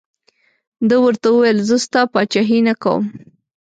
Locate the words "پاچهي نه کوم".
2.13-3.03